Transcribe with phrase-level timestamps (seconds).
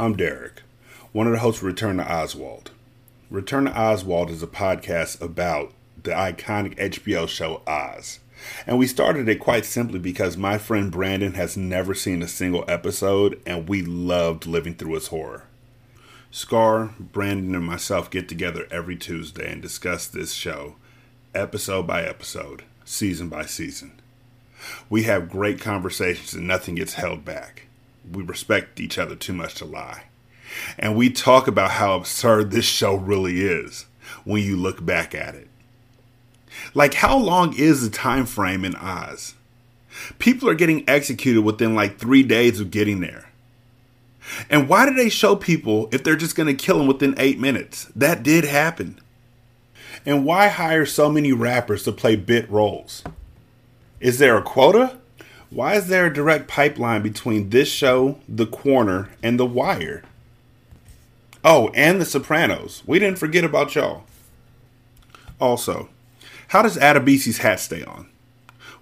[0.00, 0.62] I'm Derek,
[1.10, 2.70] one of the hosts of Return to Oswald.
[3.32, 8.20] Return to Oswald is a podcast about the iconic HBO show Oz.
[8.64, 12.64] And we started it quite simply because my friend Brandon has never seen a single
[12.68, 15.46] episode and we loved living through its horror.
[16.30, 20.76] Scar, Brandon, and myself get together every Tuesday and discuss this show,
[21.34, 24.00] episode by episode, season by season.
[24.88, 27.64] We have great conversations and nothing gets held back
[28.12, 30.04] we respect each other too much to lie.
[30.78, 33.86] And we talk about how absurd this show really is
[34.24, 35.48] when you look back at it.
[36.74, 39.34] Like how long is the time frame in Oz?
[40.18, 43.30] People are getting executed within like 3 days of getting there.
[44.50, 47.38] And why do they show people if they're just going to kill them within 8
[47.38, 47.86] minutes?
[47.96, 49.00] That did happen.
[50.04, 53.02] And why hire so many rappers to play bit roles?
[54.00, 54.97] Is there a quota?
[55.50, 60.02] Why is there a direct pipeline between this show, The Corner, and The Wire?
[61.42, 62.82] Oh, and The Sopranos.
[62.86, 64.04] We didn't forget about y'all.
[65.40, 65.88] Also,
[66.48, 68.08] how does Adebisi's hat stay on?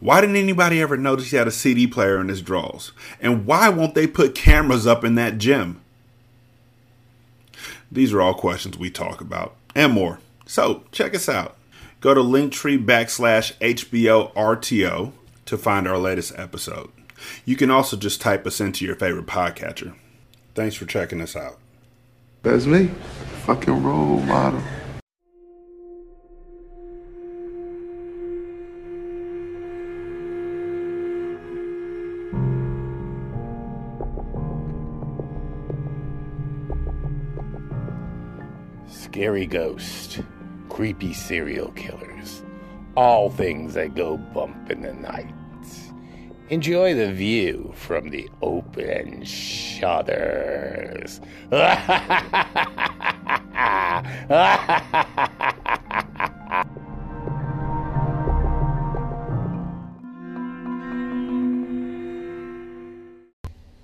[0.00, 2.92] Why didn't anybody ever notice he had a CD player in his drawers?
[3.20, 5.80] And why won't they put cameras up in that gym?
[7.90, 10.18] These are all questions we talk about and more.
[10.46, 11.56] So check us out.
[12.00, 15.12] Go to linktree backslash HBO RTO
[15.46, 16.90] to find our latest episode.
[17.44, 19.94] You can also just type us into your favorite podcatcher.
[20.54, 21.58] Thanks for checking us out.
[22.42, 22.90] That's me.
[23.44, 24.62] Fucking role model.
[38.88, 40.20] Scary ghost,
[40.68, 42.42] creepy serial killers,
[42.96, 45.32] all things that go bump in the night.
[46.48, 51.20] Enjoy the view from the open shutters.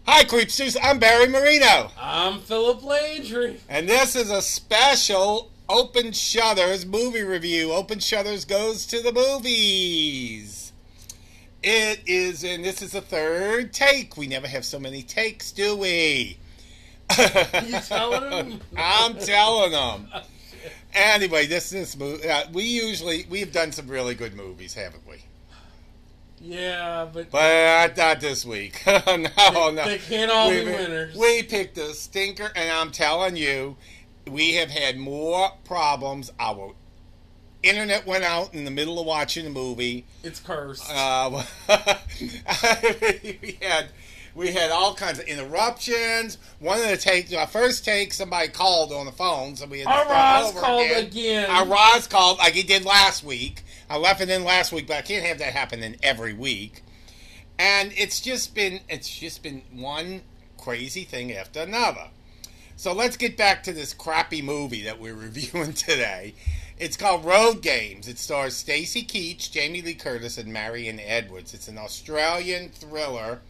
[0.06, 0.76] Hi, Creepsters.
[0.80, 1.90] I'm Barry Marino.
[1.98, 3.58] I'm Philip Landry.
[3.68, 7.72] And this is a special Open Shutters movie review.
[7.72, 10.72] Open Shutters goes to the movies.
[11.62, 14.16] It is, and this is the third take.
[14.16, 16.38] We never have so many takes, do we?
[17.16, 18.60] You telling them?
[18.76, 20.08] I'm telling them.
[20.94, 22.28] Anyway, this this movie.
[22.28, 25.24] Uh, we usually we've done some really good movies, haven't we?
[26.40, 28.82] Yeah, but, But not this week.
[28.86, 29.74] no, they, no.
[29.84, 31.16] they can't all we, be winners.
[31.16, 33.76] we picked a stinker, and I'm telling you,
[34.28, 36.32] we have had more problems.
[36.38, 36.74] Our
[37.62, 40.04] internet went out in the middle of watching the movie.
[40.22, 40.90] it's cursed.
[40.90, 41.42] Uh,
[43.42, 43.88] we had
[44.34, 46.38] we had all kinds of interruptions.
[46.58, 49.88] One of the takes, our first take, somebody called on the phone, so we had
[49.88, 51.50] to Our start Roz over called again.
[51.50, 53.62] Our Roz called like he did last week.
[53.90, 56.82] I left it in last week, but I can't have that happen in every week.
[57.58, 60.22] And it's just been it's just been one
[60.56, 62.08] crazy thing after another.
[62.76, 66.34] So let's get back to this crappy movie that we're reviewing today.
[66.78, 68.08] It's called Road Games.
[68.08, 71.54] It stars Stacy Keach, Jamie Lee Curtis, and Marion Edwards.
[71.54, 73.40] It's an Australian thriller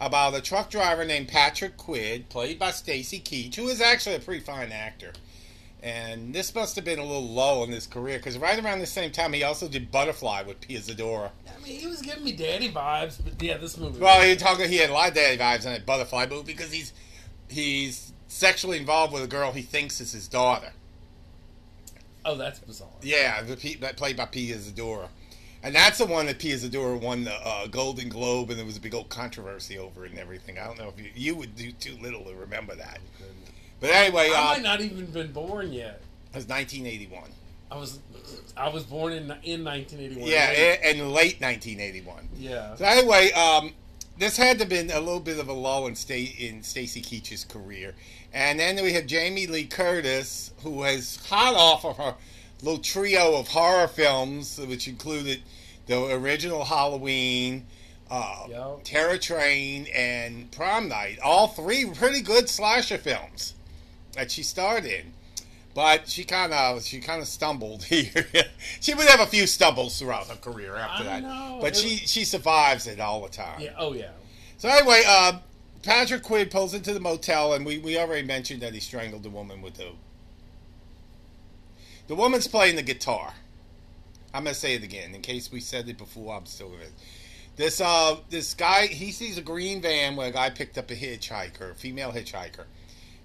[0.00, 4.20] about a truck driver named Patrick Quid, played by Stacy Keach, who is actually a
[4.20, 5.12] pretty fine actor.
[5.84, 8.86] And this must have been a little low in his career because right around the
[8.86, 11.30] same time he also did Butterfly with Pia Zadora.
[11.46, 14.00] I mean, he was giving me daddy vibes, but yeah, this movie.
[14.00, 16.72] Well, he talking he had a lot of daddy vibes in that Butterfly movie because
[16.72, 16.94] he's
[17.50, 20.70] he's sexually involved with a girl he thinks is his daughter.
[22.24, 22.88] oh, that's bizarre.
[23.02, 25.08] Yeah, the, P- that played by Pia Zadora.
[25.62, 28.76] And that's the one that Pia Zadora won the uh, Golden Globe, and there was
[28.76, 30.58] a big old controversy over it and everything.
[30.58, 32.98] I don't know if you, you would do too little to remember that.
[33.80, 36.02] But anyway, I uh, might not even been born yet.
[36.32, 37.22] it was 1981.
[37.70, 37.98] I was,
[38.56, 40.28] I was born in in 1981.
[40.28, 40.50] Yeah,
[40.90, 42.28] in late 1981.
[42.36, 42.74] yeah.
[42.76, 43.72] So anyway, um,
[44.18, 45.94] this had to have been a little bit of a lull in,
[46.38, 47.94] in Stacy Keach's career.
[48.32, 52.14] And then we have Jamie Lee Curtis, who has hot off of her
[52.62, 55.42] little trio of horror films, which included
[55.86, 57.66] the original Halloween,
[58.10, 58.84] uh, Yep.
[58.84, 61.18] Terror Train, and Prom Night.
[61.22, 63.54] All three pretty good slasher films
[64.12, 65.12] that she starred in.
[65.74, 68.26] But she kind of she kind of stumbled here.
[68.80, 71.58] she would have a few stumbles throughout her career after I that, know.
[71.60, 73.60] but It she was- she survives it all the time.
[73.60, 73.74] Yeah.
[73.76, 74.10] Oh yeah.
[74.58, 75.38] So anyway, uh,
[75.82, 79.30] Patrick Quid pulls into the motel, and we, we already mentioned that he strangled the
[79.30, 79.90] woman with the.
[82.06, 83.34] The woman's playing the guitar.
[84.32, 86.34] I'm gonna say it again in case we said it before.
[86.36, 86.84] I'm still gonna.
[87.56, 90.94] This uh this guy he sees a green van where a guy picked up a
[90.94, 92.64] hitchhiker, a female hitchhiker,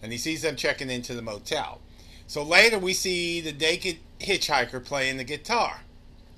[0.02, 1.82] and he sees them checking into the motel.
[2.30, 5.82] So later we see the naked hitchhiker playing the guitar.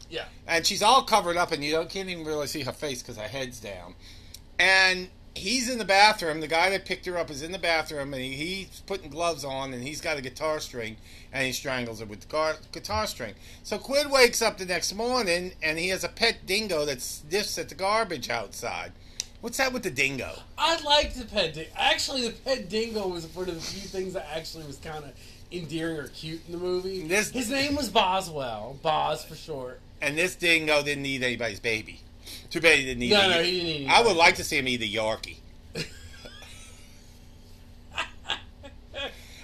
[0.09, 0.23] Yeah.
[0.47, 3.17] And she's all covered up, and you don't, can't even really see her face because
[3.17, 3.95] her head's down.
[4.57, 6.39] And he's in the bathroom.
[6.39, 9.43] The guy that picked her up is in the bathroom, and he, he's putting gloves
[9.43, 10.95] on, and he's got a guitar string,
[11.33, 13.33] and he strangles her with the gar- guitar string.
[13.63, 17.57] So Quid wakes up the next morning, and he has a pet dingo that sniffs
[17.57, 18.93] at the garbage outside.
[19.41, 20.31] What's that with the dingo?
[20.57, 21.69] I liked the pet dingo.
[21.75, 25.11] Actually, the pet dingo was one of the few things that actually was kind of
[25.51, 27.01] endearing or cute in the movie.
[27.07, 28.77] This- His name was Boswell.
[28.81, 29.79] Boz for short.
[30.01, 31.99] And this dingo didn't need anybody's baby.
[32.49, 34.57] Too bad he didn't eat No, no, he didn't eat I would like to see
[34.57, 35.37] him eat a Yorkie.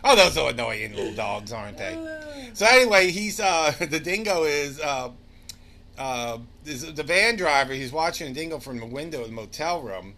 [0.03, 1.95] oh, those are annoying little dogs, aren't they?
[2.53, 5.11] So anyway, he's uh, the dingo is uh,
[5.97, 7.73] uh, the van driver.
[7.73, 10.15] He's watching a dingo from the window of the motel room.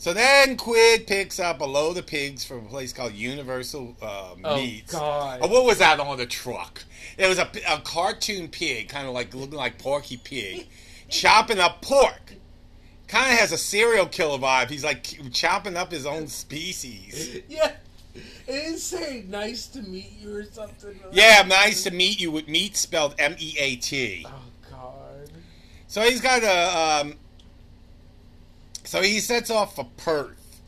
[0.00, 4.30] So then Quid picks up a load of pigs from a place called Universal uh,
[4.42, 4.94] Oh, Meats.
[4.94, 5.40] God.
[5.42, 6.82] Oh, what was that on the truck?
[7.18, 10.68] It was a, a cartoon pig, kind of like looking like Porky Pig,
[11.10, 12.32] chopping up pork.
[13.08, 14.70] Kind of has a serial killer vibe.
[14.70, 15.02] He's like
[15.32, 17.42] chopping up his own species.
[17.50, 17.72] Yeah.
[18.14, 20.98] It didn't say nice to meet you or something.
[21.12, 24.26] Yeah, nice to meet you with meat spelled M E A T.
[24.26, 24.32] Oh,
[24.70, 25.30] God.
[25.88, 27.02] So he's got a.
[27.06, 27.14] Um,
[28.90, 30.60] so he sets off for Perth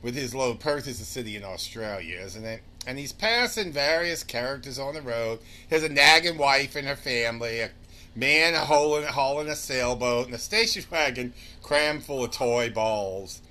[0.00, 0.60] with his load.
[0.60, 2.62] Perth is a city in Australia, isn't it?
[2.86, 5.40] And he's passing various characters on the road.
[5.68, 7.70] He has a nagging wife and her family, a
[8.14, 13.42] man hauling, hauling a sailboat, and a station wagon crammed full of toy balls.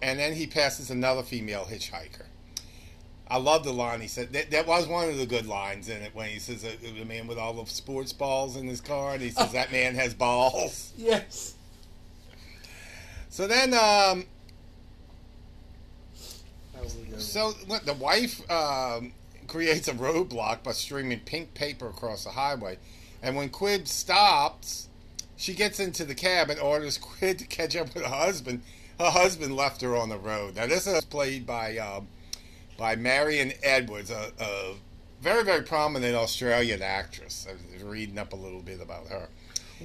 [0.00, 2.26] And then he passes another female hitchhiker.
[3.26, 4.32] I love the line he said.
[4.32, 7.26] That, that was one of the good lines in it when he says the man
[7.26, 10.92] with all the sports balls in his car, and he says that man has balls.
[10.96, 11.56] Yes.
[13.30, 14.24] So then, um,
[16.74, 17.20] That was a good one.
[17.20, 19.12] so what, the wife um,
[19.46, 22.78] creates a roadblock by streaming pink paper across the highway,
[23.22, 24.88] and when Quid stops,
[25.36, 28.62] she gets into the cab and orders Quid to catch up with her husband.
[28.98, 30.56] Her husband left her on the road.
[30.56, 32.08] Now this is played by um,
[32.76, 34.74] by Marion Edwards, a, a
[35.22, 37.46] very very prominent Australian actress.
[37.48, 39.28] I was reading up a little bit about her.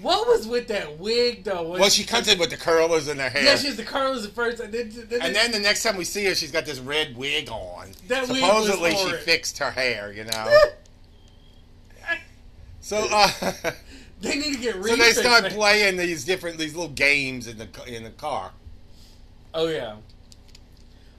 [0.01, 1.63] What was with that wig, though?
[1.63, 3.43] Was Well, she comes in with the curlers in her hair.
[3.43, 5.95] Yeah, she has the curlers at first, and then, then, And then the next time
[5.95, 7.91] we see her, she's got this red wig on.
[8.07, 10.59] That wig was Supposedly she fixed her hair, you know.
[12.81, 13.31] so, uh,
[14.21, 17.67] they need to get so they start playing these different these little games in the
[17.87, 18.51] in the car.
[19.53, 19.95] Oh yeah.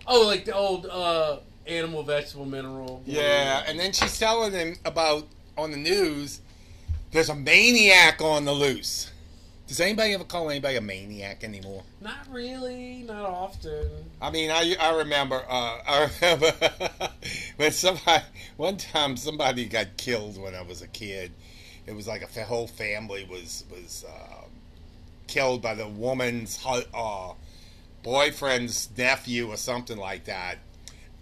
[0.06, 3.02] Oh, like the old uh, animal, vegetable, mineral.
[3.06, 5.26] Yeah, and then she's telling them about
[5.56, 6.40] on the news.
[7.16, 9.10] There's a maniac on the loose.
[9.66, 11.82] Does anybody ever call anybody a maniac anymore?
[12.02, 13.88] Not really, not often.
[14.20, 16.52] I mean, I, I remember uh, I remember
[17.56, 18.22] when somebody
[18.58, 21.32] one time somebody got killed when I was a kid.
[21.86, 24.44] It was like a whole family was was uh,
[25.26, 27.32] killed by the woman's uh,
[28.02, 30.58] boyfriend's nephew or something like that.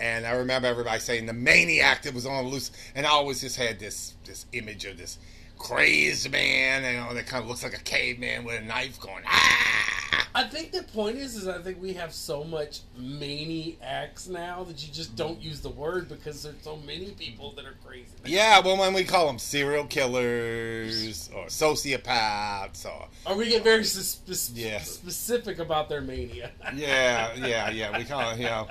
[0.00, 3.40] And I remember everybody saying the maniac that was on the loose, and I always
[3.42, 5.18] just had this this image of this
[5.64, 9.24] crazed man, you know, that kind of looks like a caveman with a knife going
[9.26, 10.28] ah.
[10.34, 14.86] I think the point is, is I think we have so much maniacs now that
[14.86, 18.10] you just don't use the word because there's so many people that are crazy.
[18.26, 23.84] Yeah, well, when we call them serial killers or sociopaths or Or we get very
[23.84, 26.50] specific about their mania.
[26.74, 28.68] yeah, yeah, yeah, we call it, you know.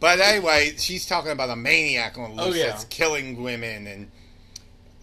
[0.00, 2.66] But anyway, she's talking about a maniac on the Oh, yeah.
[2.66, 4.10] that's killing women and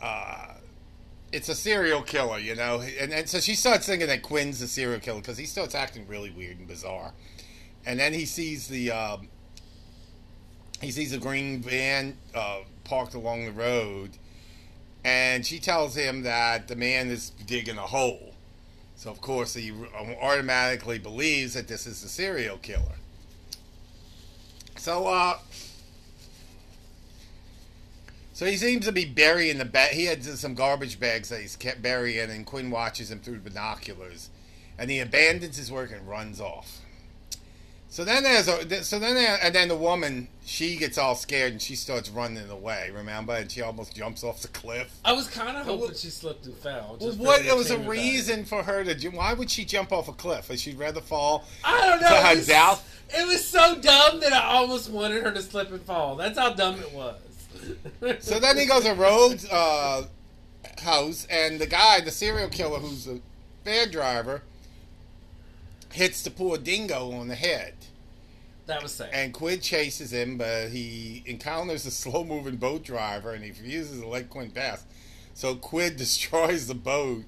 [0.01, 0.52] uh,
[1.33, 2.81] it's a serial killer, you know.
[2.99, 6.07] And, and so she starts thinking that Quinn's a serial killer because he starts acting
[6.07, 7.11] really weird and bizarre.
[7.85, 9.27] And then he sees the um,
[10.79, 14.11] he sees a green van uh, parked along the road,
[15.03, 18.35] and she tells him that the man is digging a hole.
[18.95, 19.73] So of course he
[20.21, 22.95] automatically believes that this is a serial killer.
[24.77, 25.39] So uh,
[28.33, 29.91] so he seems to be burying the bag.
[29.91, 34.29] He had some garbage bags that he's kept burying, and Quinn watches him through binoculars,
[34.77, 36.79] and he abandons his work and runs off.
[37.89, 41.51] So then there's a so then there, and then the woman she gets all scared
[41.51, 42.89] and she starts running away.
[42.91, 44.91] Remember, and she almost jumps off the cliff.
[45.05, 46.97] I was kind of Well, hoping she slipped and fell.
[46.99, 47.41] Well, what?
[47.41, 48.11] for It was a entertainment value.
[48.13, 49.09] reason for her to.
[49.09, 50.49] Why would she jump off a cliff?
[50.49, 51.45] Would she rather fall?
[51.63, 52.07] I don't know.
[52.09, 53.03] To her it, was, death?
[53.15, 56.15] it was so dumb that I almost wanted her to slip and fall.
[56.15, 57.19] That's how dumb it was.
[58.20, 60.08] So then he goes to Rhodes' uh,
[60.82, 63.20] house, and the guy, the serial killer, who's a
[63.63, 64.43] van driver,
[65.93, 67.74] hits the poor dingo on the head
[68.65, 69.10] That was sad.
[69.13, 74.01] And Quid chases him, but he encounters a slow moving boat driver and he refuses
[74.01, 74.86] to let Quinn pass.
[75.34, 77.25] So Quid destroys the boat,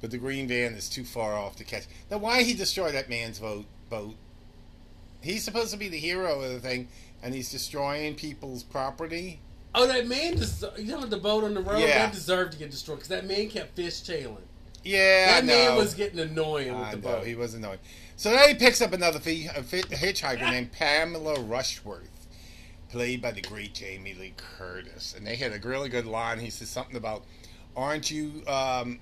[0.00, 1.84] but the green van is too far off to catch.
[2.10, 3.66] Now, why he destroy that man's boat?
[3.90, 4.14] boat?
[5.20, 6.88] He's supposed to be the hero of the thing,
[7.22, 9.40] and he's destroying people's property.
[9.74, 12.06] Oh, that man, des- you know, the boat on the road, Yeah.
[12.06, 14.38] that deserved to get destroyed because that man kept fish tailing.
[14.84, 17.26] Yeah, That man was getting annoying with I the know, boat.
[17.26, 17.78] he was annoying.
[18.16, 22.26] So then he picks up another fi- hitchhiker named Pamela Rushworth,
[22.88, 25.14] played by the great Jamie Lee Curtis.
[25.16, 26.40] And they had a really good line.
[26.40, 27.24] He says something about,
[27.76, 28.98] "Aren't you?" Um,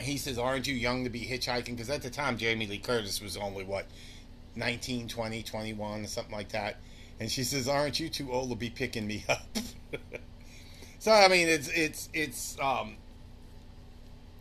[0.00, 3.20] he says, "Aren't you young to be hitchhiking?" Because at the time, Jamie Lee Curtis
[3.20, 3.86] was only what
[4.56, 6.76] 19, 20, 21, something like that.
[7.24, 9.56] And she says, "Aren't you too old to be picking me up?"
[10.98, 12.96] so I mean, it's it's it's um,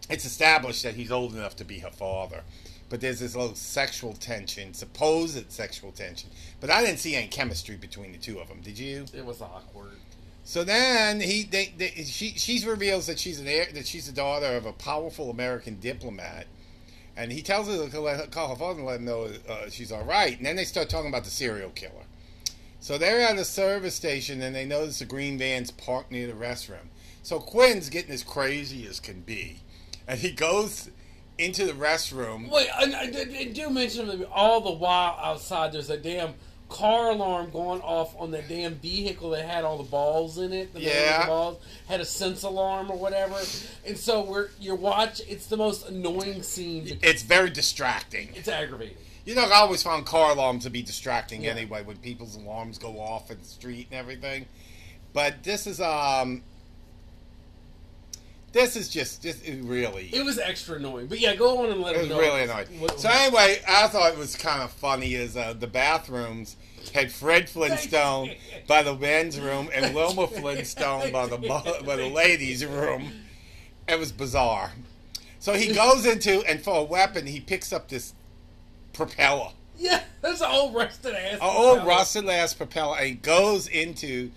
[0.10, 2.42] it's established that he's old enough to be her father.
[2.90, 6.30] But there's this little sexual tension, supposed sexual tension.
[6.60, 8.60] But I didn't see any chemistry between the two of them.
[8.60, 9.06] Did you?
[9.14, 9.96] It was awkward.
[10.44, 14.12] So then he, they, they, she, she reveals that she's an heir, that she's the
[14.12, 16.48] daughter of a powerful American diplomat,
[17.16, 20.04] and he tells her to call her father and let him know uh, she's all
[20.04, 20.36] right.
[20.36, 22.04] And then they start talking about the serial killer.
[22.84, 26.34] So they're at a service station and they notice a green van's parked near the
[26.34, 26.90] restroom.
[27.22, 29.62] So Quinn's getting as crazy as can be,
[30.06, 30.90] and he goes
[31.38, 32.52] into the restroom.
[32.52, 36.34] Wait, I, I, I do mention that all the while outside there's a damn
[36.68, 40.74] car alarm going off on the damn vehicle that had all the balls in it.
[40.74, 41.22] The Yeah.
[41.22, 43.40] the balls had a sense alarm or whatever.
[43.88, 45.22] And so we're you're watch.
[45.26, 47.00] It's the most annoying scene.
[47.02, 48.32] It's very distracting.
[48.36, 48.98] it's aggravating.
[49.26, 51.52] You know, I always found car alarms to be distracting Yeah.
[51.52, 54.46] anyway when people's alarms go off in the street and everything.
[55.14, 56.44] But this is um,
[58.52, 61.08] this is just just it really It was extra annoying.
[61.08, 62.20] But yeah, go on and let it was know.
[62.20, 62.68] really annoying.
[62.80, 66.56] What- So anyway, I thought it was kind of funny is uh, the bathrooms
[66.94, 68.32] had Fred Flintstone
[68.68, 73.12] by the men's room and Wilma Flintstone by the by the ladies' room.
[73.88, 74.72] It was bizarre.
[75.40, 78.14] So he goes into and for a weapon he picks up this
[78.94, 79.50] propeller.
[79.78, 81.34] Yeah, that's an old rusted ass.
[81.34, 84.32] An old rusted ass propeller and he goes into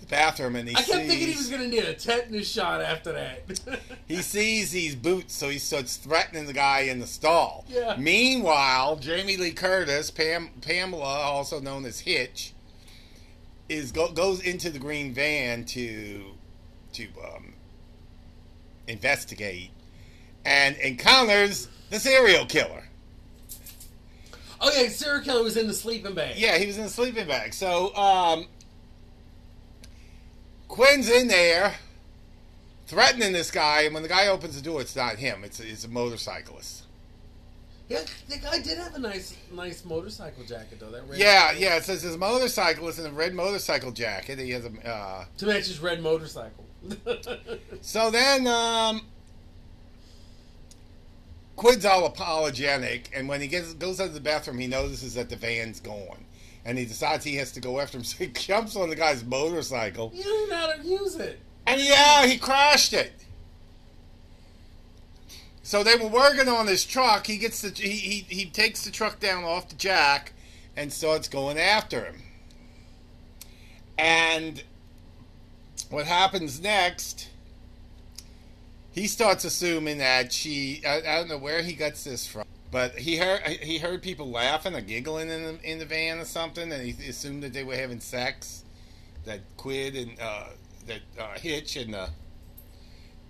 [0.00, 2.82] the bathroom and he I kept sees thinking he was gonna need a tetanus shot
[2.82, 3.80] after that.
[4.06, 7.64] he sees these boots, so he starts threatening the guy in the stall.
[7.68, 7.96] Yeah.
[7.98, 12.52] Meanwhile, Jamie Lee Curtis, Pam, Pamela, also known as Hitch,
[13.68, 16.32] is go, goes into the green van to
[16.92, 17.54] to um,
[18.86, 19.70] investigate
[20.44, 22.83] and encounters the serial killer.
[24.60, 26.36] Oh yeah, serial killer was in the sleeping bag.
[26.36, 27.54] Yeah, he was in the sleeping bag.
[27.54, 28.46] So um,
[30.68, 31.74] Quinn's in there
[32.86, 35.44] threatening this guy, and when the guy opens the door, it's not him.
[35.44, 36.84] It's it's a motorcyclist.
[37.88, 40.90] Yeah, the guy did have a nice, nice motorcycle jacket though.
[40.90, 41.76] That red Yeah, yeah.
[41.76, 44.38] It says his motorcyclist in a red motorcycle jacket.
[44.38, 44.88] He has a.
[44.88, 46.64] Uh, to match his red motorcycle.
[47.82, 49.02] so then, um,
[51.56, 55.28] Quid's all apologetic, and when he gets goes out of the bathroom, he notices that
[55.30, 56.24] the van's gone,
[56.64, 58.04] and he decides he has to go after him.
[58.04, 61.38] So he jumps on the guy's motorcycle, you don't know how to use it.
[61.66, 63.12] and yeah, he crashed it.
[65.62, 67.26] So they were working on his truck.
[67.26, 70.32] He gets the he, he he takes the truck down off the jack
[70.76, 72.22] and starts going after him.
[73.96, 74.62] And
[75.88, 77.28] what happens next?
[78.94, 82.96] He starts assuming that she I, I don't know where he gets this from, but
[82.96, 86.70] he heard he heard people laughing or giggling in the in the van or something,
[86.70, 88.62] and he assumed that they were having sex.
[89.24, 90.44] That Quid and uh,
[90.86, 92.10] that uh, Hitch and the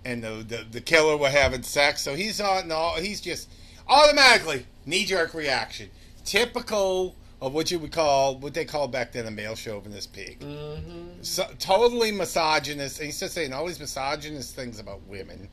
[0.03, 2.01] and the, the the killer were having sex.
[2.01, 2.67] So he's on.
[2.67, 3.49] No, he's just
[3.87, 5.89] automatically knee jerk reaction,
[6.23, 10.39] typical of what you would call what they called back then a male chauvinist pig.
[10.39, 11.21] Mm-hmm.
[11.21, 12.99] So, totally misogynist.
[12.99, 15.49] And he's just saying all these misogynist things about women.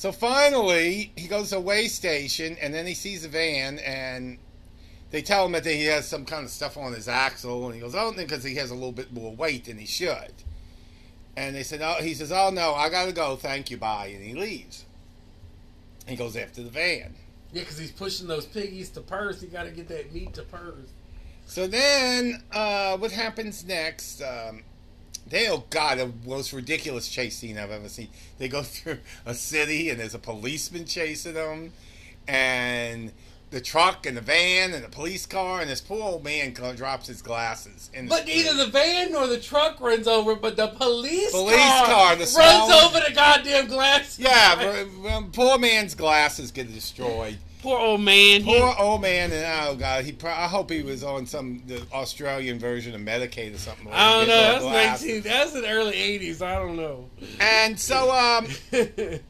[0.00, 4.38] So finally, he goes to a way station, and then he sees a van, and
[5.10, 7.80] they tell him that he has some kind of stuff on his axle, and he
[7.82, 10.32] goes, "Oh, because he has a little bit more weight than he should."
[11.36, 13.36] And they said, "Oh," he says, "Oh no, I gotta go.
[13.36, 14.86] Thank you, bye," and he leaves.
[16.06, 17.16] He goes after the van.
[17.52, 19.40] Yeah, because he's pushing those piggies to Perth.
[19.40, 20.92] He got to get that meat to Perth.
[21.46, 24.22] So then, uh, what happens next?
[24.22, 24.62] Um,
[25.26, 28.08] they, oh God, the most ridiculous chase scene I've ever seen.
[28.38, 31.72] They go through a city and there's a policeman chasing them,
[32.28, 33.12] and
[33.50, 37.08] the truck and the van and the police car, and this poor old man drops
[37.08, 37.90] his glasses.
[37.92, 38.44] In the But street.
[38.44, 42.18] neither the van nor the truck runs over, but the police, Police car, car, the
[42.20, 44.18] runs small- over the goddamn glasses.
[44.20, 44.84] Yeah,
[45.32, 47.38] poor man's glasses get destroyed.
[47.62, 48.42] Poor old man.
[48.42, 50.12] He- Poor old man, and oh god, he.
[50.12, 53.84] Pro- I hope he was on some the Australian version of Medicaid or something.
[53.84, 54.34] where I don't know.
[54.40, 55.06] That's glasses.
[55.06, 55.22] nineteen.
[55.24, 56.40] That's in the early eighties.
[56.40, 57.10] I don't know.
[57.38, 58.46] And so, um,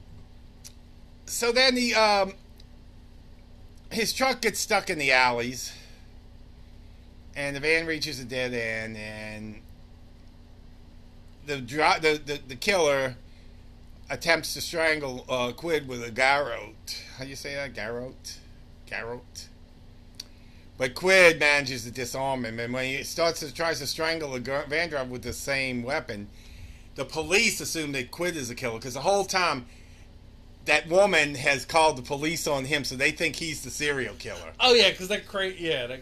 [1.26, 2.34] so then the um,
[3.90, 5.72] his truck gets stuck in the alleys,
[7.34, 9.60] and the van reaches a dead end, and
[11.46, 13.16] the the, the the killer
[14.08, 17.02] attempts to strangle uh, Quid with a garrote.
[17.16, 17.74] How do you say that?
[17.74, 18.38] Garrote,
[18.86, 19.48] garrote.
[20.78, 24.40] But Quid manages to disarm him, and when he starts to tries to strangle the
[24.68, 26.28] van driver with the same weapon,
[26.94, 29.66] the police assume that Quid is the killer because the whole time
[30.66, 34.52] that woman has called the police on him, so they think he's the serial killer.
[34.60, 36.00] Oh yeah, because that cra Yeah, that,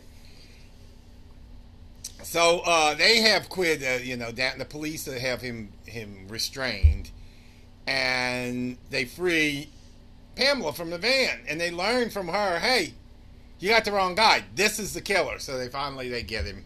[2.23, 3.83] So uh, they have quit.
[3.83, 7.11] uh, you know, down, the police have him him restrained,
[7.87, 9.71] and they free
[10.37, 12.95] Pamela from the van, and they learn from her, hey,
[13.59, 14.45] you got the wrong guy.
[14.55, 15.39] This is the killer.
[15.39, 16.65] So they finally they get him.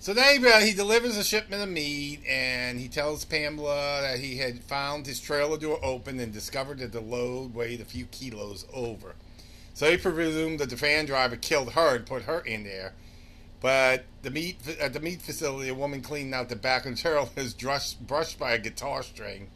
[0.00, 4.36] So they uh, he delivers a shipment of meat, and he tells Pamela that he
[4.38, 8.64] had found his trailer door open and discovered that the load weighed a few kilos
[8.72, 9.16] over.
[9.74, 12.94] So he presumed that the van driver killed her and put her in there.
[13.60, 17.00] But the meat at the meat facility, a woman cleaning out the back of the
[17.02, 19.50] trailer is brushed, brushed by a guitar string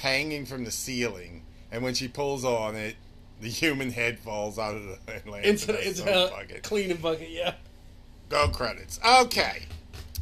[0.00, 2.96] hanging from the ceiling, and when she pulls on it,
[3.40, 6.30] the human head falls out of the and lands into in a the, into a
[6.30, 6.62] bucket.
[6.62, 7.30] cleaning bucket.
[7.30, 7.54] Yeah.
[8.28, 8.98] Go credits.
[9.06, 9.62] Okay,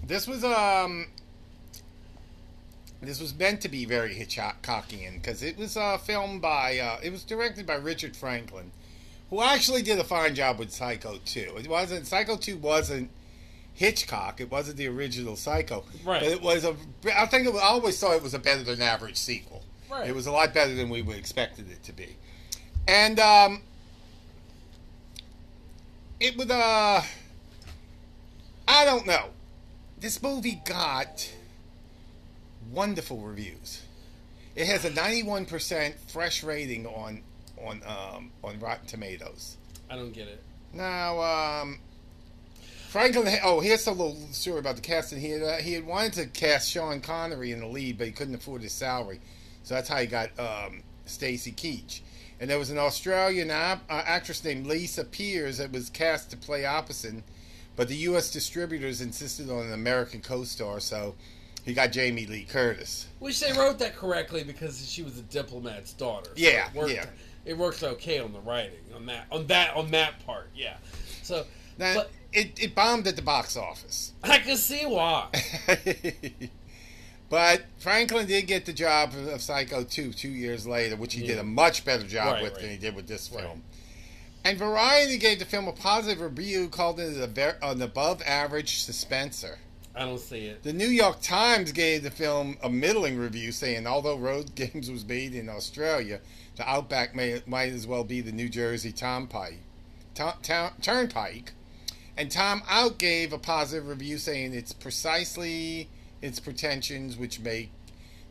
[0.07, 1.07] this was um,
[3.01, 7.11] this was meant to be very Hitchcockian because it was uh, filmed by uh, it
[7.11, 8.73] was directed by Richard Franklin,
[9.31, 11.55] who actually did a fine job with Psycho 2.
[11.59, 13.11] It wasn't Psycho 2 wasn't
[13.73, 14.41] Hitchcock.
[14.41, 15.85] It wasn't the original Psycho.
[16.05, 16.21] Right.
[16.21, 16.77] But it was a.
[17.17, 19.63] I think it was, I always thought it was a better than average sequel.
[19.91, 20.09] Right.
[20.09, 22.17] It was a lot better than we would expected it to be,
[22.87, 23.63] and um,
[26.21, 27.03] it was uh.
[28.67, 29.31] I don't know.
[29.99, 31.31] This movie got
[32.71, 33.83] wonderful reviews.
[34.57, 37.23] It has a 91% fresh rating on
[37.63, 39.57] on um, on Rotten Tomatoes.
[39.91, 40.43] I don't get it.
[40.73, 41.79] Now, um,
[42.89, 43.39] Franklin.
[43.43, 45.21] Oh, here's a little story about the casting.
[45.21, 48.13] He had, uh, he had wanted to cast Sean Connery in the lead, but he
[48.13, 49.21] couldn't afford his salary,
[49.63, 52.01] so that's how he got um, Stacy Keach.
[52.41, 56.65] And there was an Australian uh, actress named Lisa Peers that was cast to play
[56.65, 57.23] opposite,
[57.77, 58.31] but the U.S.
[58.31, 61.15] distributors insisted on an American co-star, so
[61.65, 63.09] he got Jamie Lee Curtis.
[63.19, 66.31] Which they wrote that correctly because she was a diplomat's daughter.
[66.31, 67.07] So Yeah, it worked, yeah.
[67.45, 70.51] It worked okay on the writing on that on that on that part.
[70.55, 70.77] Yeah.
[71.23, 71.45] So,
[71.79, 74.13] Now, but it, it bombed at the box office.
[74.23, 75.29] I can see why.
[77.29, 81.39] but Franklin did get the job of Psycho 2 two years later, which he did
[81.39, 82.63] a much better job Right, with right.
[82.63, 83.45] than he did with this Right.
[84.47, 89.57] And Variety gave the film a positive review, called it an above average suspenser.
[89.97, 90.63] I don't see it.
[90.63, 95.07] The New York Times gave the film a middling review, saying although Road Games was
[95.07, 96.21] made in Australia,
[96.57, 99.61] the Outback may, might as well be the New Jersey Turnpike.
[100.15, 101.53] Tur- Tur- Turnpike.
[102.17, 105.89] And Time Out gave a positive review, saying it's precisely
[106.21, 107.71] its pretensions which make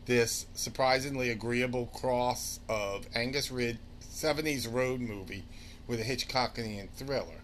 [0.06, 5.44] this surprisingly agreeable cross of Angus Rid 70s road movie
[5.86, 7.42] with a Hitchcockian thriller.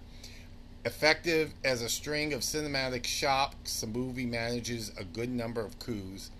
[0.84, 6.30] Effective as a string of cinematic shocks, the movie manages a good number of coups.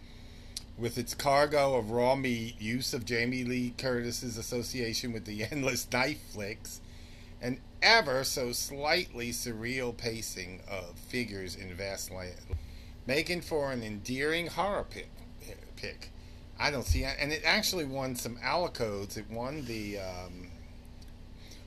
[0.79, 5.87] With its cargo of raw meat, use of Jamie Lee Curtis's association with the endless
[5.93, 6.81] knife flicks,
[7.43, 12.57] and ever so slightly surreal pacing of figures in vast land,
[13.07, 15.11] making for an endearing horror pick.
[15.77, 16.11] pick.
[16.59, 19.17] I don't see, and it actually won some Alicodes.
[19.17, 20.51] It won the um,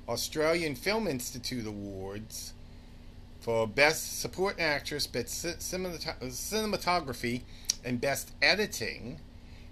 [0.07, 2.53] Australian Film Institute Awards
[3.39, 7.41] for Best Supporting Actress, Best Cinematography,
[7.83, 9.19] and Best Editing.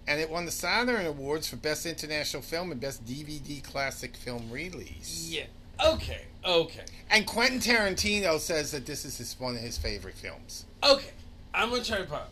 [0.08, 4.50] And it won the Saturn Awards for Best International Film and Best DVD Classic Film
[4.52, 5.30] Release.
[5.32, 5.46] Yeah.
[5.86, 6.22] Okay.
[6.44, 6.86] Okay.
[7.10, 10.66] And Quentin Tarantino says that this is his, one of his favorite films.
[10.84, 11.12] Okay.
[11.54, 12.32] I'm gonna try to pop.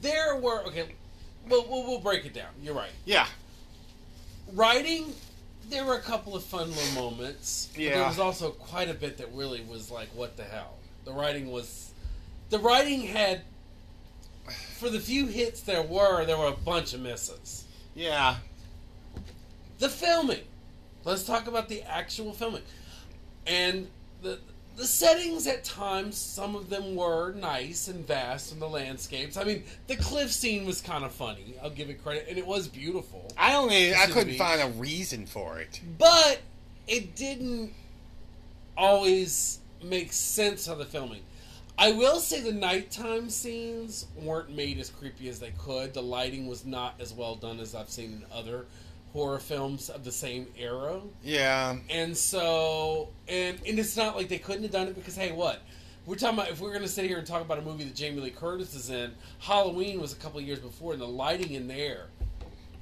[0.00, 0.94] There were okay.
[1.48, 2.50] We'll, we'll we'll break it down.
[2.62, 2.90] You're right.
[3.04, 3.26] Yeah.
[4.52, 5.12] Writing.
[5.70, 7.68] There were a couple of fun little moments.
[7.72, 7.94] But Yeah.
[7.94, 10.78] there was also quite a bit that really was like, what the hell?
[11.04, 11.92] The writing was.
[12.50, 13.42] The writing had.
[14.78, 17.64] For the few hits there were, there were a bunch of misses.
[17.94, 18.36] Yeah.
[19.78, 20.42] the filming.
[21.04, 22.62] Let's talk about the actual filming.
[23.46, 23.88] And
[24.22, 24.38] the
[24.80, 29.36] the settings at times, some of them were nice and vast, and the landscapes.
[29.36, 31.54] I mean, the cliff scene was kind of funny.
[31.62, 33.30] I'll give it credit, and it was beautiful.
[33.36, 35.80] I only I couldn't be- find a reason for it.
[35.98, 36.40] But
[36.88, 37.74] it didn't
[38.76, 41.22] always make sense of the filming.
[41.78, 45.92] I will say the nighttime scenes weren't made as creepy as they could.
[45.94, 48.66] The lighting was not as well done as I've seen in other
[49.12, 51.00] horror films of the same era.
[51.22, 51.76] Yeah.
[51.88, 55.62] And so, and and it's not like they couldn't have done it because hey, what?
[56.06, 57.94] We're talking about if we're going to sit here and talk about a movie that
[57.94, 59.12] Jamie Lee Curtis is in.
[59.38, 62.06] Halloween was a couple years before, and the lighting in there.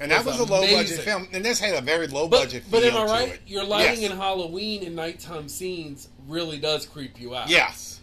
[0.00, 1.28] And that was a low budget film.
[1.32, 3.28] And this had a very low But budget but am I right?
[3.30, 3.40] it.
[3.46, 4.12] Your lighting yes.
[4.12, 7.48] in Halloween and nighttime scenes really does creep you out.
[7.48, 8.00] Yes.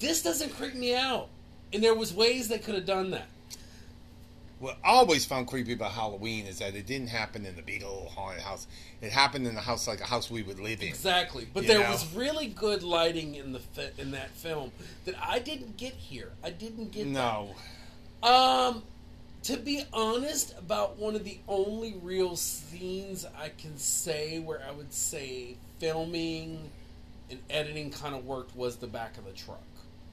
[0.00, 1.28] This doesn't creep me out,
[1.72, 3.28] and there was ways they could have done that.
[4.58, 7.84] What I always found creepy about Halloween is that it didn't happen in the big
[7.84, 8.66] old haunted house.
[9.00, 10.88] It happened in a house like a house we would live in.
[10.88, 11.90] Exactly, but there know?
[11.90, 14.72] was really good lighting in the fi- in that film
[15.04, 16.32] that I didn't get here.
[16.42, 17.10] I didn't get that.
[17.10, 17.54] No.
[18.28, 18.82] Um,
[19.44, 24.72] to be honest, about one of the only real scenes I can say where I
[24.72, 26.70] would say filming
[27.30, 29.62] and editing kind of worked was the back of the truck.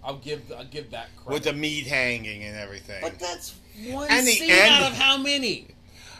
[0.05, 1.33] I'll give I'll give that credit.
[1.33, 3.01] With the meat hanging and everything.
[3.01, 3.55] but that's
[3.89, 5.67] one And the scene end- out of how many?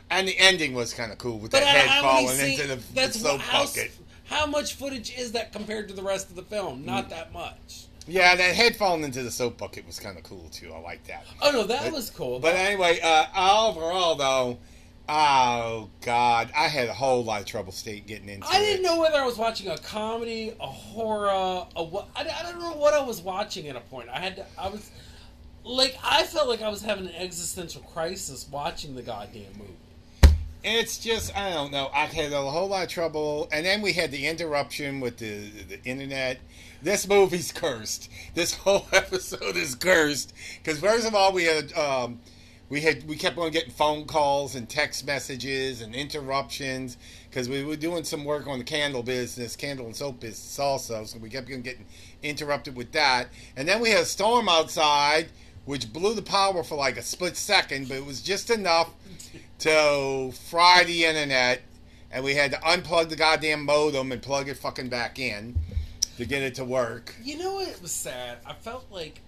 [0.10, 2.60] and the ending was kind of cool with But the head how falling scenes?
[2.60, 3.92] into the, the soap what, bucket.
[4.26, 6.82] how much footage is that compared to the rest of the film?
[6.82, 6.86] Mm.
[6.86, 7.86] Not that much.
[8.08, 10.72] Yeah, that head falling into the soap bucket was kind of cool too.
[10.74, 11.26] I like that.
[11.42, 12.40] Oh no, that But- was cool.
[12.40, 13.26] But anyway, uh,
[13.70, 14.58] overall though,
[15.08, 18.88] oh god, I had a whole lot of trouble state getting into I didn't it.
[18.88, 22.08] know whether I was watching a comedy, a horror, a what.
[22.16, 24.10] I, I don't know what I was watching at a point.
[24.10, 24.90] I had to, I was
[25.64, 29.74] like I felt like I was having an existential crisis watching the goddamn movie.
[30.64, 31.90] It's just I don't know.
[31.94, 35.50] I had a whole lot of trouble, and then we had the interruption with the
[35.50, 36.40] the internet.
[36.82, 38.10] This movie's cursed.
[38.34, 42.20] This whole episode is cursed because first of all, we had um,
[42.70, 46.98] we had we kept on getting phone calls and text messages and interruptions
[47.30, 51.06] because we were doing some work on the candle business, candle and soap business also.
[51.06, 51.86] So we kept on getting
[52.24, 55.28] interrupted with that, and then we had a storm outside,
[55.66, 58.90] which blew the power for like a split second, but it was just enough
[59.60, 61.62] to fry the internet,
[62.12, 65.56] and we had to unplug the goddamn modem and plug it fucking back in
[66.18, 67.14] to get it to work.
[67.24, 67.82] You know what?
[67.82, 68.40] Was sad.
[68.46, 69.22] I felt like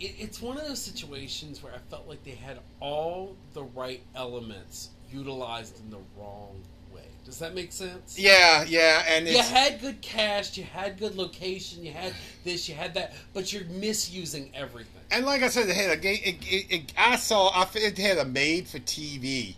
[0.00, 4.02] it, it's one of those situations where I felt like they had all the right
[4.14, 6.60] elements utilized in the wrong
[6.94, 7.02] way.
[7.24, 8.18] Does that make sense?
[8.18, 12.74] Yeah, yeah, and You had good cast, you had good location, you had this, you
[12.74, 14.92] had that, but you're misusing everything.
[15.10, 18.24] and like I said, it had a it, it, it, I saw it had a
[18.24, 19.54] made for TV,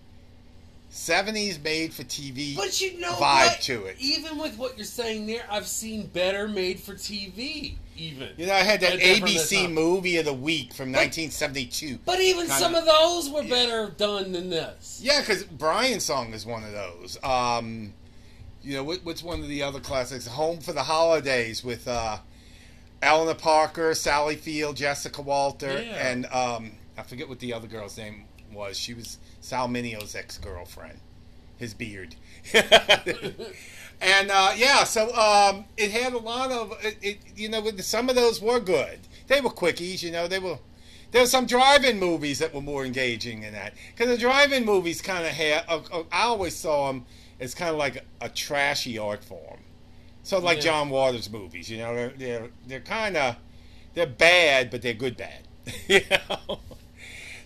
[0.88, 3.60] seventies made for TV But you know vibe what?
[3.62, 3.96] to it.
[4.00, 7.74] Even with what you're saying there, I've seen better made for TV.
[8.00, 11.98] Even You know, I had that ABC movie of the week from 1972.
[12.06, 15.00] But even Kinda- some of those were better done than this.
[15.02, 17.18] Yeah, because Brian's song is one of those.
[17.22, 17.92] Um,
[18.62, 20.26] you know, what, what's one of the other classics?
[20.26, 22.18] Home for the Holidays with uh,
[23.02, 26.08] Eleanor Parker, Sally Field, Jessica Walter, Yeah.
[26.08, 28.78] and um, I forget what the other girl's name was.
[28.78, 30.98] She was Sal Mineo's ex girlfriend.
[31.58, 32.16] His beard.
[34.00, 38.08] and uh, yeah, so um, it had a lot of, it, it, you know, some
[38.08, 38.98] of those were good.
[39.26, 40.58] They were quickies, you know, they were
[41.12, 45.02] there were some drive-in movies that were more engaging than that because the drive-in movies
[45.02, 45.64] kind of had.
[45.68, 47.04] Uh, uh, I always saw them
[47.40, 49.60] as kind of like a, trashy art form,
[50.22, 50.64] so like Yeah.
[50.64, 51.68] John Waters movies.
[51.70, 53.36] You know, they're they're, they're kind of
[53.94, 55.48] they're bad, but they're good bad.
[55.88, 56.60] you know.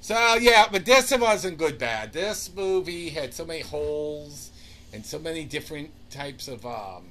[0.01, 2.13] So yeah, but this wasn't good bad.
[2.13, 4.51] This movie had so many holes
[4.95, 7.09] and so many different types of um.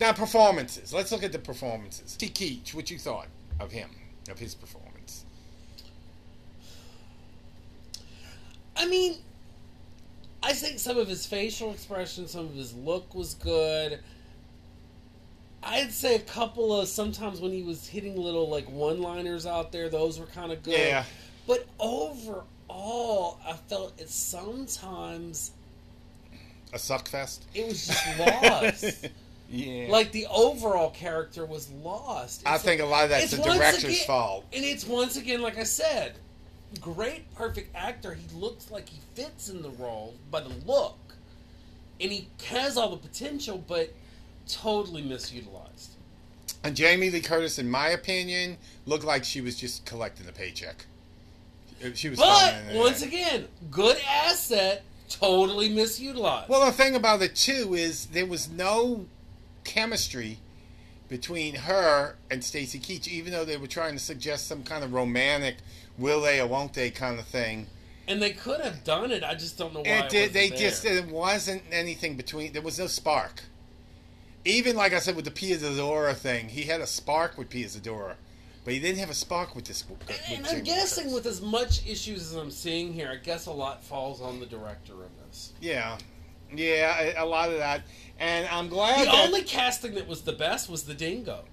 [0.00, 0.92] Now performances.
[0.92, 2.16] Let's look at the performances.
[2.16, 2.28] T.
[2.28, 3.28] Keach, what you thought
[3.60, 3.90] of him,
[4.28, 5.24] of his performance?
[8.76, 9.18] I mean,
[10.42, 14.00] I think some of his facial expression, some of his look was good.
[15.62, 19.88] I'd say a couple of sometimes when he was hitting little like one-liners out there,
[19.88, 20.78] those were kind of good.
[20.78, 21.04] Yeah.
[21.46, 25.52] But overall, I felt it sometimes
[26.72, 27.44] A suck fest.
[27.54, 29.08] it was just lost.
[29.54, 29.88] Yeah.
[29.90, 32.40] like the overall character was lost.
[32.46, 34.46] I It's- think a lot of that's the director's again- fault.
[34.50, 36.14] And it's once again, like I said,
[36.80, 38.14] great, perfect actor.
[38.14, 40.96] He looks like he fits in the role by the look,
[42.00, 43.92] and he has all the potential, but
[44.48, 45.88] totally misutilized.
[46.64, 48.56] And Jamie Lee Curtis, in my opinion,
[48.86, 50.86] looked like she was just collecting a paycheck.
[51.94, 52.18] She was.
[52.18, 54.82] But throwing it in once again, good asset,
[55.16, 56.48] totally misutilized.
[56.48, 59.06] well, the thing about it too is there was no
[59.64, 60.38] chemistry
[61.08, 64.92] between her and Stacy Keach, even though they were trying to suggest some kind of
[64.92, 65.56] romantic
[65.98, 67.66] will they or won't they kind of thing.
[68.08, 69.22] and they could have done it.
[69.22, 69.86] I just don't know why.
[69.90, 70.32] It It did.
[70.32, 71.00] They wasn't just there.
[71.02, 72.52] there wasn't anything between.
[72.52, 73.42] There was no spark.
[74.44, 77.66] even like I said with the Pia Zadora thing, he had a spark with Pia
[77.66, 78.14] Zadora,
[78.64, 79.84] but he didn't have a spark with this.
[79.88, 79.98] With
[80.30, 83.82] And I'm guessing with as much issues as I'm seeing here, I guess a lot
[83.82, 85.52] falls on the director of this.
[85.60, 85.98] Yeah,
[86.54, 87.82] yeah, a, a lot of that,
[88.18, 89.00] and I'm glad.
[89.06, 91.44] The that, only casting that was the best was the Dingo.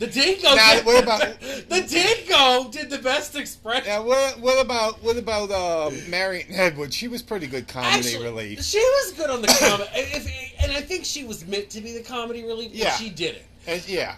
[0.00, 0.56] The Dingo.
[0.56, 2.68] Now, did, what about- the Dingo?
[2.70, 3.84] Did the best expression.
[3.86, 6.96] Yeah, what, what about what about uh, Marion Edwards?
[6.96, 8.64] She was pretty good comedy Actually, relief.
[8.64, 11.92] She was good on the comedy, if, and I think she was meant to be
[11.96, 12.70] the comedy relief.
[12.72, 12.90] But Yeah.
[12.96, 13.44] she didn't.
[13.68, 14.16] And, yeah,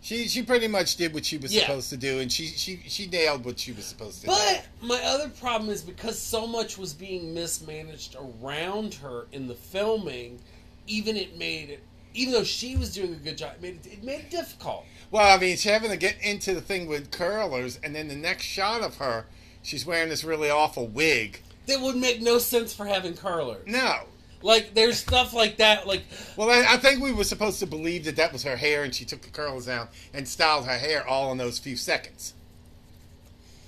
[0.00, 1.62] she she pretty much did what she was Yeah.
[1.62, 4.32] supposed to do, and she she she nailed what she was supposed to do.
[4.32, 9.54] But my other problem is because so much was being mismanaged around her in the
[9.54, 10.40] filming,
[10.86, 11.82] even it made it.
[12.14, 14.84] Even though she was doing a good job, it made it, it made it difficult.
[15.10, 18.16] Well, I mean, she's having to get into the thing with curlers, and then the
[18.16, 19.26] next shot of her,
[19.62, 21.40] she's wearing this really awful wig.
[21.66, 23.66] That would make no sense for having curlers.
[23.66, 24.04] No.
[24.42, 25.86] Like there's stuff like that.
[25.86, 26.02] Like
[26.36, 28.94] Well, I, I think we were supposed to believe that that was her hair, and
[28.94, 32.34] she took the curls down and styled her hair all in those few seconds.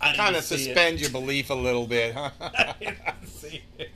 [0.01, 1.01] I Kind of suspend it.
[1.03, 2.31] your belief a little bit, huh?
[2.41, 3.91] I didn't see it.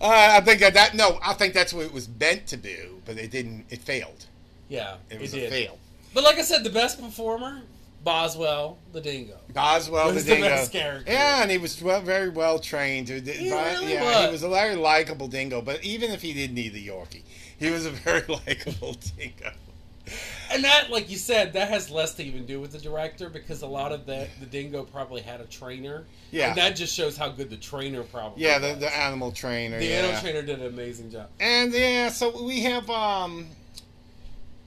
[0.00, 3.00] Uh, I think that, that no, I think that's what it was meant to do,
[3.04, 3.66] but it didn't.
[3.70, 4.26] It failed.
[4.68, 5.44] Yeah, It was did.
[5.46, 5.78] a fail.
[6.12, 7.60] But like I said, the best performer,
[8.06, 9.36] Boswell, the Dingo.
[9.52, 10.48] Boswell, Was the the dingo.
[10.48, 11.10] best character.
[11.10, 13.08] Yeah, and he was well, very well trained.
[13.08, 14.30] He really yeah, he was.
[14.30, 15.60] was a very likable dingo.
[15.60, 17.24] But even if he didn't need the Yorkie,
[17.58, 19.50] he was a very likable dingo.
[20.52, 23.62] And that, like you said, that has less to even do with the director because
[23.62, 26.04] a lot of the the Dingo probably had a trainer.
[26.30, 26.50] Yeah.
[26.50, 28.44] and that just shows how good the trainer probably.
[28.44, 28.78] Yeah, the, was.
[28.78, 29.80] the animal trainer.
[29.80, 29.96] the yeah.
[29.96, 31.28] animal trainer did an amazing job.
[31.40, 33.48] And yeah, so we have um.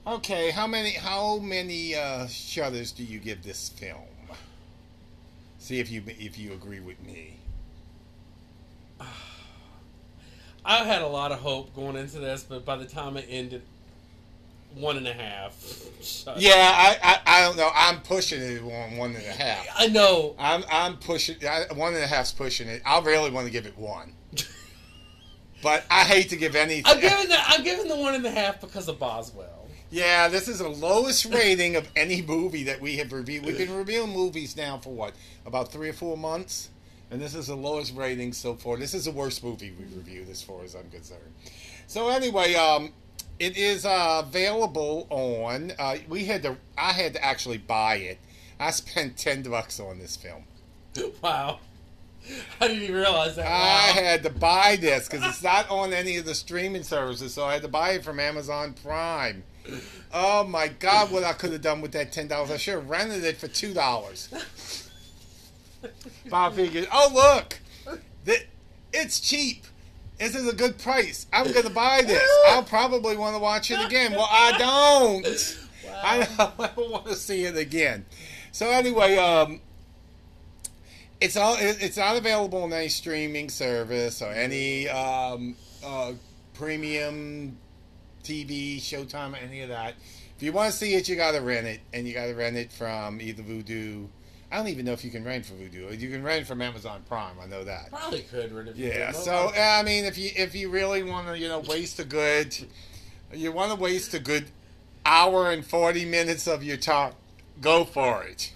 [0.06, 3.98] Okay, how many how many uh, shutters do you give this film?
[5.58, 7.36] See if you if you agree with me.
[10.64, 13.62] I had a lot of hope going into this, but by the time it ended,
[14.74, 15.54] one and a half.
[16.00, 17.70] Shut Yeah, I, I I don't know.
[17.74, 19.66] I'm pushing it on one and a half.
[19.76, 20.34] I know.
[20.38, 22.80] I'm I'm pushing I, one and a half's pushing it.
[22.86, 24.14] I really want to give it one,
[25.62, 26.84] but I hate to give anything.
[26.86, 29.59] I'm giving the I'm giving the one and a half because of Boswell.
[29.90, 33.44] Yeah, this is the lowest rating of any movie that we have reviewed.
[33.44, 36.70] We've been reviewing movies now for what about three or four months,
[37.10, 38.76] and this is the lowest rating so far.
[38.76, 41.34] This is the worst movie we reviewed, as far as I'm concerned.
[41.88, 42.92] So anyway, um,
[43.40, 45.72] it is uh, available on.
[45.76, 46.56] Uh, we had to.
[46.78, 48.18] I had to actually buy it.
[48.60, 50.44] I spent ten bucks on this film.
[51.22, 51.60] Wow.
[52.60, 53.46] I didn't even realize that.
[53.46, 57.44] I had to buy this because it's not on any of the streaming services, so
[57.44, 59.42] I had to buy it from Amazon Prime.
[60.12, 62.50] Oh my God, what I could have done with that ten dollars!
[62.50, 64.28] I should have rented it for two dollars.
[66.28, 67.58] Bob figured, oh look,
[68.26, 68.46] th-
[68.92, 69.64] it's cheap.
[70.18, 71.26] This is a good price.
[71.32, 72.28] I'm gonna buy this.
[72.48, 74.12] I'll probably want to watch it again.
[74.12, 75.58] Well, I don't.
[76.02, 78.04] I don't, I don't want to see it again.
[78.52, 79.60] So anyway, um,
[81.20, 86.12] it's all it's not available on any streaming service or any um, uh,
[86.54, 87.56] premium
[88.22, 89.94] TV, Showtime, or any of that.
[90.36, 92.34] If you want to see it, you got to rent it, and you got to
[92.34, 94.08] rent it from either Vudu.
[94.52, 95.98] I don't even know if you can rent for Vudu.
[95.98, 97.36] You can rent from Amazon Prime.
[97.40, 97.90] I know that.
[97.90, 98.70] Probably could rent it.
[98.72, 99.12] if Yeah.
[99.12, 102.04] So I- I mean, if you if you really want to, you know, waste a
[102.04, 102.56] good,
[103.32, 104.50] you want to waste a good
[105.06, 107.12] hour and forty minutes of your time,
[107.60, 108.52] go for it.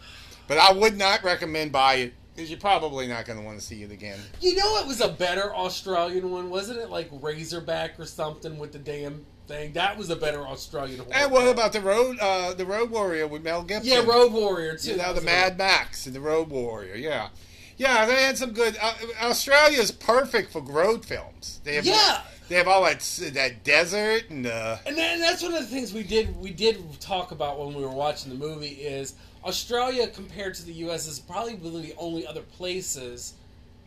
[0.48, 3.64] But I would not recommend buy it because you're probably not going to want to
[3.64, 4.18] see it again.
[4.40, 6.90] You know, it was a better Australian one, wasn't it?
[6.90, 9.72] Like Razorback or something with the damn thing.
[9.72, 11.00] That was a better Australian.
[11.00, 13.90] horror And what about the road, uh, the Road Warrior with Mel Gibson?
[13.92, 14.92] Yeah, Road Warrior too.
[14.92, 16.94] You know, the Mad Max and the Road Warrior.
[16.94, 17.28] Yeah,
[17.76, 18.76] yeah, they had some good.
[18.80, 21.61] Uh, Australia's perfect for road films.
[21.64, 22.22] They have, Yeah.
[22.48, 23.00] they have all that
[23.33, 24.46] that desert and.
[24.46, 27.74] Uh, And, then, that's one of the things we did we did talk about when
[27.74, 31.07] we were watching the movie is Australia compared to the U.S.
[31.07, 33.35] is probably one of the only other places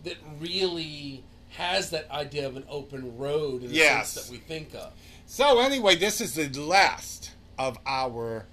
[0.04, 4.12] that really has that idea of an open road in the Yes.
[4.12, 4.92] sense that we think of.
[5.30, 8.46] So anyway, this is the last of our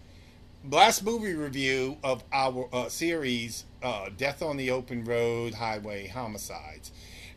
[0.68, 6.90] last movie review of our uh, series, uh, "Death on the Open Road: Highway Homicides,"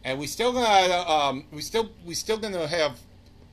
[0.03, 2.99] and we still gonna um, we still we still gonna have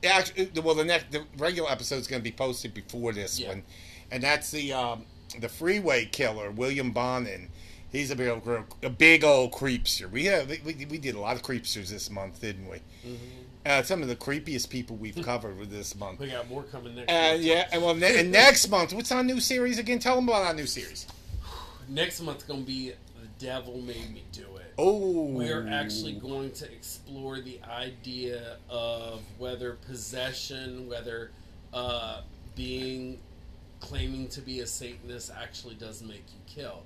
[0.03, 3.49] actually well the next the regular episode is gonna be posted before this Yeah.
[3.49, 3.63] one,
[4.09, 5.05] and that's the um,
[5.39, 7.49] the Freeway Killer William Bonin.
[7.91, 10.09] He's a big old, a big old creepster.
[10.09, 12.79] We have we, we did a lot of creepsters this month, didn't we?
[13.65, 16.19] Uh, some of the creepiest people we've covered with this month.
[16.19, 17.09] We got more coming next.
[17.09, 17.43] And month.
[17.43, 19.97] yeah, and well, ne- and next month, what's our new series again?
[19.97, 21.07] Tell them about our new series.
[21.89, 24.73] next month's gonna be the devil made me do it.
[24.77, 31.31] Oh, We're actually going to explore the idea of whether possession, whether
[31.73, 32.21] uh,
[32.55, 33.19] being
[33.79, 36.83] claiming to be a Satanist actually does make you kill.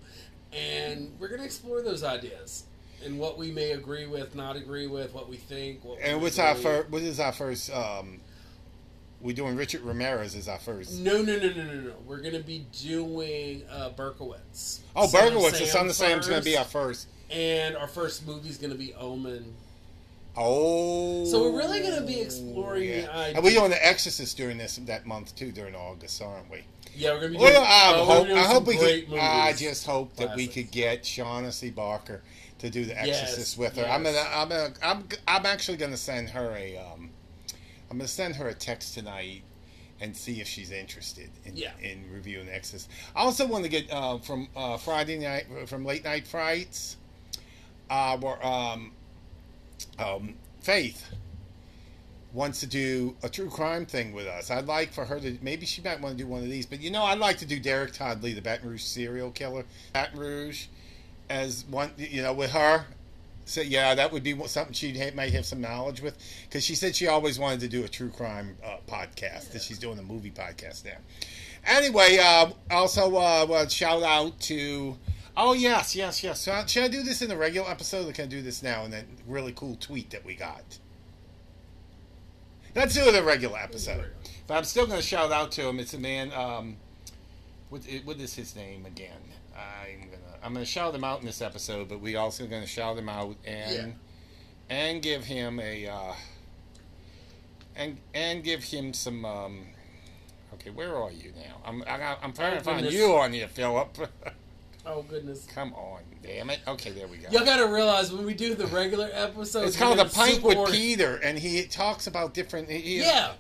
[0.54, 2.64] And we're going to explore those ideas
[3.06, 5.84] and what we may agree with, not agree with, what we think.
[5.84, 6.90] What And we what's our first?
[6.90, 7.72] What is our first?
[7.74, 8.20] Um,
[9.22, 11.00] we doing Richard Ramirez is our first.
[11.00, 11.94] No, no, no, no, no, no.
[12.06, 14.80] We're going to be doing uh, Berkowitz.
[14.96, 17.08] Oh, Son Berkowitz, the Son of Sam's to be our first.
[17.30, 19.54] And our first movie is going to be Omen.
[20.38, 24.58] Oh, So we're really gonna be exploring the idea- And we're doing The Exorcist during
[24.58, 26.64] this that month too, during August, aren't we?
[26.96, 29.10] Yeah, we're going to be Well, doing, I oh, we're hope, I hope we could.
[29.10, 29.20] movies.
[29.22, 32.22] I just hope that we could get Shaughnessy Barker
[32.60, 33.86] to do The Exorcist Yes, with her.
[33.86, 37.10] I'm gonna, I'm gonna, I'm, I'm actually gonna send her a, um,
[37.90, 39.44] I'm gonna send her a text tonight
[40.02, 41.72] and see if she's interested in, Yeah.
[41.82, 42.90] in reviewing The Exorcist.
[43.16, 46.96] I also want to get uh, from uh, Friday night from Late Night Frights.
[47.90, 48.92] Uh, where, um,
[49.98, 51.10] um, Faith
[52.34, 54.52] wants to do a true crime thing with us.
[54.52, 56.80] I'd like for her to maybe she might want to do one of these, but
[56.80, 60.20] you know, I'd like to do Derek Todd Lee, the Baton Rouge serial killer, Baton
[60.20, 60.68] Rouge,
[61.30, 62.86] as one, you know, with her.
[63.46, 66.96] So yeah, that would be something she might have some knowledge with, because she said
[66.96, 69.52] she always wanted to do a true crime uh, podcast.
[69.52, 70.98] That she's doing a movie podcast now.
[71.66, 74.98] Anyway, uh, also uh, shout out to.
[75.36, 76.42] Oh yes, yes, yes.
[76.42, 78.84] So, should I do this in the regular episode, or can I do this now
[78.84, 80.78] in that really cool tweet that we got?
[82.76, 84.12] Let's do it in a regular episode.
[84.48, 85.80] But I'm still going to shout out to him.
[85.80, 86.32] It's a man.
[86.34, 86.78] Um,
[87.70, 89.22] what, what is his name again?
[89.56, 90.09] I'm
[90.44, 93.10] I'm gonna shout him out in this episode, but we also going to shout him
[93.10, 93.88] out and Yeah.
[94.70, 96.14] and give him a uh,
[97.76, 99.26] and and give him some.
[99.26, 99.68] Um,
[100.56, 101.62] okay, where are you now?
[101.66, 102.94] I'm I, got- I'm trying Oh, to find goodness.
[102.96, 103.98] you on here, Philip.
[104.86, 105.46] Oh goodness!
[105.54, 106.62] Come on, damn it.
[106.66, 107.30] Okay, there we go.
[107.30, 111.18] Y'all gotta realize when we do the regular episodes, It's called gonna pint with Peter,
[111.18, 112.70] and he talks about different.
[112.72, 113.34] He, he- Yeah,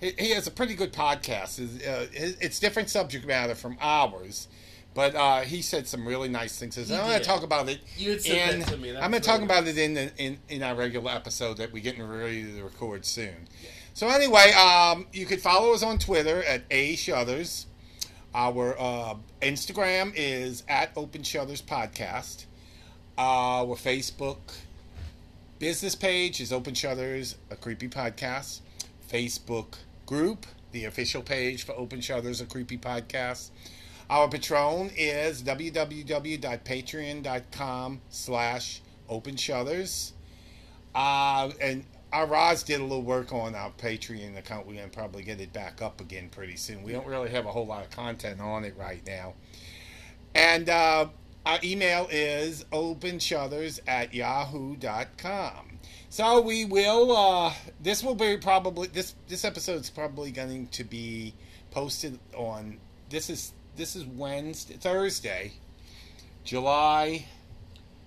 [0.00, 1.60] he, he has a pretty good podcast.
[1.60, 4.48] It's, uh, it's different subject matter from ours,
[4.94, 6.76] but uh, he said some really nice things.
[6.76, 7.80] He I'm going to talk about it.
[7.96, 8.92] You had said that to me.
[8.92, 11.56] That I'm going to talk really about it in, the, in in our regular episode
[11.58, 13.48] that we're getting ready to record soon.
[13.94, 17.66] So anyway, um, you could follow us on Twitter at a shutters.
[18.34, 22.46] Our uh, Instagram is at Open Shutters Podcast.
[23.18, 24.38] Our Facebook
[25.58, 28.60] business page is Open Shutters, a creepy podcast.
[29.10, 29.74] Facebook
[30.06, 33.50] group, the official page for Open Shutters, a creepy podcast.
[34.12, 40.12] Our Patreon is www.patreon.com slash open shutters.
[40.94, 44.66] Uh, and our Roz did a little work on our Patreon account.
[44.66, 46.82] We're going to probably get it back up again pretty soon.
[46.82, 49.32] We don't really have a whole lot of content on it right now.
[50.34, 51.06] And uh,
[51.46, 55.78] our email is openshutters at yahoo.com.
[56.10, 60.84] So we will, uh, this will be probably, this, this episode is probably going to
[60.84, 61.32] be
[61.70, 62.76] posted on,
[63.08, 65.52] this is, this is Wednesday, Thursday,
[66.44, 67.26] July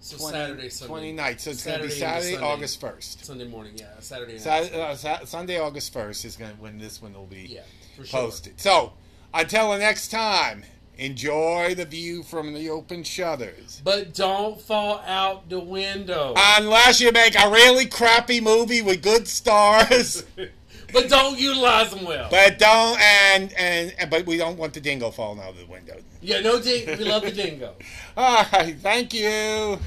[0.05, 1.39] so 20, Saturday, Sunday, 29th.
[1.39, 2.47] So it's going to be Saturday Sunday.
[2.47, 3.23] August 1st.
[3.23, 3.73] Sunday morning.
[3.75, 4.33] Yeah, Saturday.
[4.33, 4.41] night.
[4.41, 7.61] Saturday, uh, Sa- Sunday, August 1st is going to, when this one will be yeah,
[7.97, 8.19] for sure.
[8.19, 8.59] posted.
[8.59, 8.93] So
[9.33, 10.63] until the next time,
[10.99, 13.81] enjoy the view from the open shutters.
[13.83, 16.35] But don't fall out the window.
[16.37, 20.23] Unless you make a really crappy movie with good stars,
[20.93, 22.27] but don't utilize them well.
[22.29, 25.65] but don't and, and and but we don't want the dingo falling out of the
[25.65, 25.97] window.
[26.21, 26.85] yeah, no ding.
[26.97, 27.73] We love the dingo.
[28.17, 29.79] All right, thank you.